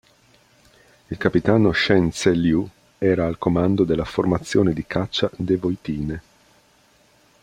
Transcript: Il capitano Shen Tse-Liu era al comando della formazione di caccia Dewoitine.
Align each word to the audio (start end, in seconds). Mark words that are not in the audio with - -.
Il 1.09 1.17
capitano 1.17 1.71
Shen 1.73 2.09
Tse-Liu 2.09 2.67
era 2.97 3.27
al 3.27 3.37
comando 3.37 3.83
della 3.83 4.03
formazione 4.03 4.73
di 4.73 4.83
caccia 4.87 5.29
Dewoitine. 5.35 6.21